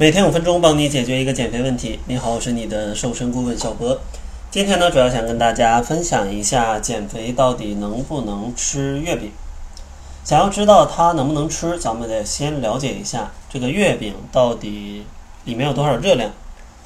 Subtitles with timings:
[0.00, 2.00] 每天五分钟，帮你解决一个减肥问题。
[2.06, 4.00] 你好，我是你的瘦身顾问小博。
[4.50, 9.30] 今天呢，主要想跟大家分享一下减肥到底能不能吃月饼。
[10.24, 15.04] 想要知道它能不能吃，咱们得先了解一下这个月饼到底
[15.44, 16.32] 里面有多少热量，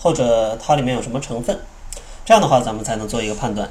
[0.00, 1.60] 或者它里面有什么成分。
[2.24, 3.70] 这样的话，咱们才能做一个判断。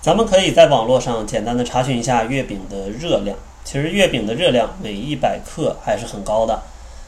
[0.00, 3.36] 咱们可以在网络上简单的查询一下月饼的热量。
[3.64, 6.62] 其实月饼的热量每一百克还是很高的，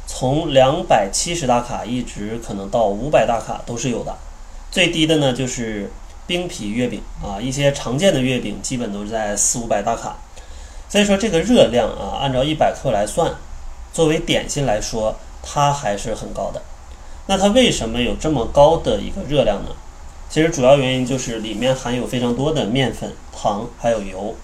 [0.06, 4.16] 从两百七十大卡一直可能到五百大卡都是有的。
[4.70, 5.90] 最低的呢就是
[6.26, 10.16] 冰皮月饼啊，一些常见的月饼基本都是在四五百大卡。
[10.88, 13.34] 所以说这个热量啊，按照一百克来算，
[13.92, 16.62] 作为点心来说，它还是很高的。
[17.26, 19.70] 那它为什么有这么高的一个热量呢？
[20.28, 24.34] 其实主要原因就是里面含有非常多的面粉、糖还有油。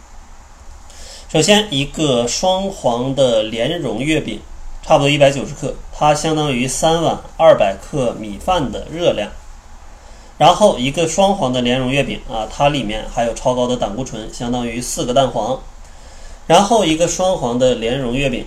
[1.29, 4.41] 首先，一个双黄的莲蓉月饼，
[4.83, 9.31] 差不多一百九十克，它相当于三碗二百克米饭的热量。
[10.39, 15.61] 然后，一个双黄的莲蓉月饼啊，它里面还有超高的胆固醇，相当于四个蛋黄。
[16.49, 18.45] 然后，一个双黄的莲蓉月饼，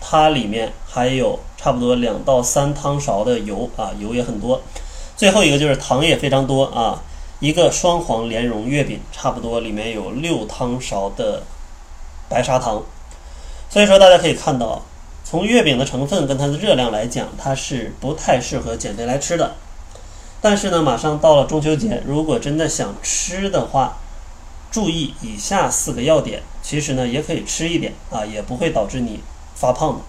[0.00, 4.60] 它里面还有差不多两到三汤勺的油啊，油也很多。
[5.16, 7.02] 最后一个就是糖也非常多啊，
[7.38, 11.42] 一个双黄莲蓉月饼差不多里面有六汤勺的
[12.28, 12.82] 白砂糖，
[13.70, 14.82] 所以说大家可以看到，
[15.30, 19.54] 从月饼的成分跟它的热量来讲，它是不太适合减肥来吃的。
[20.40, 23.98] 但是呢，马上到了中秋节，如果真的想吃的话，
[24.72, 29.20] 注意以下四个要点，其实呢也可以吃一点啊，也不会导致你
[29.54, 30.00] 发胖的。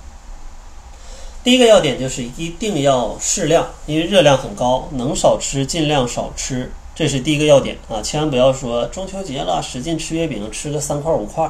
[1.43, 8.01] 第一个要点就是一定要适量，因为热量很高，能少吃尽量少吃，这是第一个要点啊！
[8.01, 11.47] 千万不要说中秋节了使劲吃月饼，吃个三块五块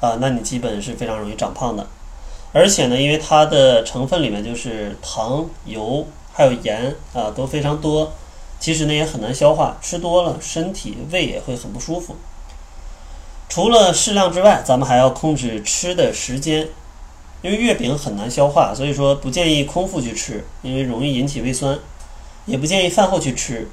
[0.00, 1.86] 啊，那你基本是非常容易长胖的。
[2.54, 8.10] 而且呢，因为它的成分里面就是糖、油还有盐啊，都非常多，
[8.58, 12.16] 其实呢也很难消化，吃多了身体胃也会很不舒服。
[13.48, 16.68] 除了适量之外，咱们还要控制吃的时间。
[17.42, 21.76] 因为月饼很难消化，所以说不建议空腹去吃，因为容易引起胃酸；
[22.46, 23.68] 也不建议饭后去吃，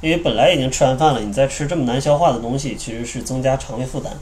[0.00, 4.12] 因为本来已经吃完饭了，你再吃这么难消化的东西，其实是增加肠胃负担。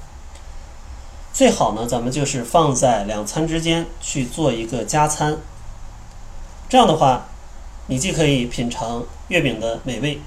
[1.35, 5.37] 最好呢，咱们就是放在两餐之间去做一个加餐，
[6.69, 7.27] 这样的话，
[7.89, 10.21] 你既可以品尝月饼的美味，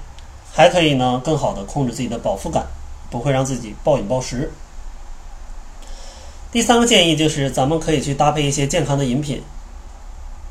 [0.52, 2.66] 还可以呢更好的控制自己的饱腹感，
[3.08, 4.52] 不会让自己暴饮暴食。
[6.52, 9.42] 第三个建议就是，咱们可以去搭配一些健康的饮品，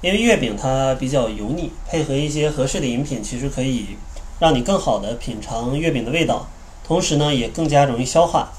[0.02, 3.96] 因为月饼它比较油腻，配合一些合适的饮品，其实可以
[4.40, 6.48] 让你更好的品尝月饼的味道，
[6.84, 8.52] 同时呢也更加容易消化。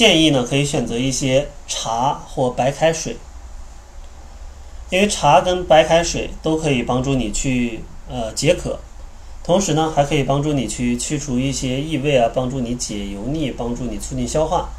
[0.00, 3.18] 建议呢可以选择一些茶或白开水，
[4.88, 8.78] 因为茶跟白开水都可以帮助你去呃解渴，
[9.44, 14.70] 同时呢还可以帮助你去去除一些异味啊，帮助你解油腻，帮助你促进消化。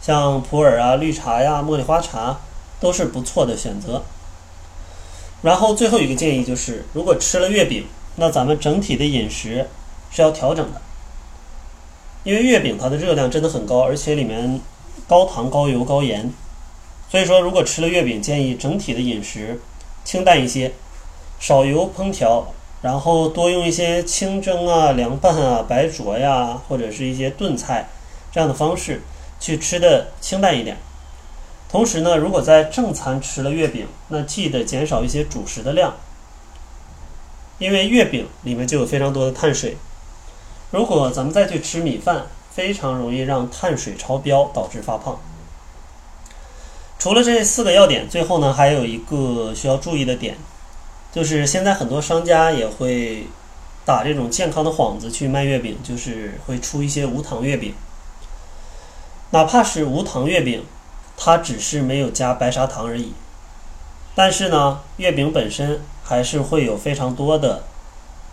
[0.00, 2.40] 像普洱啊、绿茶呀、茉莉花茶
[2.80, 4.02] 都是不错的选择。
[5.42, 7.84] 然后最后一个建议就是，如果吃了月饼，
[8.16, 9.68] 那咱们整体的饮食
[10.10, 10.80] 是要调整的，
[12.24, 14.60] 因为月饼它的热量真的很高，而且里面
[15.06, 16.32] 高糖、高油、高盐，
[17.10, 19.60] 所以说如果吃了月饼，建议整体的饮食
[20.04, 20.72] 清淡一些，
[21.38, 22.52] 少油烹调，
[22.82, 27.88] 然后多用一些清蒸啊、凉拌啊、白灼呀，或者是一些炖菜
[28.30, 29.02] 这样的方式。
[29.40, 30.76] 去吃的清淡一点，
[31.68, 35.96] 同时呢，如果在正餐吃了月饼，那记得减少一些主食的量，
[37.58, 39.76] 因为月饼里面就有非常多的碳水。
[40.72, 45.20] 如果咱们再去吃米饭，非常容易让碳水超标，导致发胖。
[46.98, 50.36] 除了这四个要点，最后呢，还有一个需要注意的点，
[51.12, 53.26] 就是现在很多商家也会
[53.84, 57.74] 打这种健康的幌子去卖月饼，就是会出一些无糖月饼。
[59.30, 60.64] 哪怕是无糖月饼，
[61.18, 63.12] 它只是没有加白砂糖而已。
[64.14, 67.64] 但是呢，月饼本身还是会有非常多的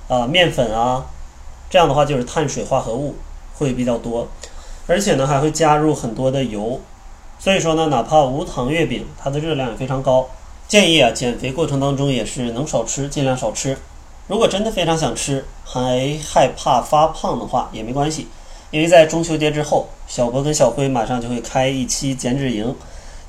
[0.07, 1.05] 啊面粉啊，
[1.69, 3.15] 这样的话就是碳水化合物
[3.55, 4.27] 会比较多，
[4.87, 6.81] 而且呢还会加入很多的油。
[7.37, 10.27] 所以说呢，哪怕无糖月饼，它的热量也非常高。
[10.67, 13.77] 建议啊，减肥过程当中也是能少吃尽量少吃。
[14.27, 18.27] 如果真的非常想吃，还害怕发胖的话，也没关系。
[18.71, 22.75] 因为在中秋节之后，小博跟小辉马上就会开一期减脂营，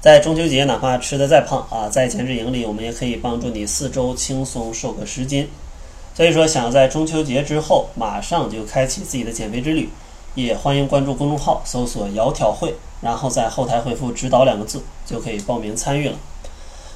[0.01, 5.49] 在中秋节哪怕吃的再胖啊，在减脂营里我们也可以帮助你四周轻松瘦个十斤。
[6.21, 9.89] 所以说，想要在中秋节之后马上就开启自己的减肥之旅，
[10.35, 16.17] 也欢迎关注公众号，搜索“窈窕会”，然后在后台回复“指导”两个字，就可以报名参与了。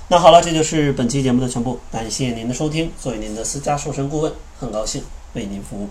[0.08, 2.92] 那好了，这就是本期节目的全部，感谢您的收听。
[3.00, 4.30] 作为您的私家瘦身顾问，
[4.60, 5.88] 很高兴为您服务。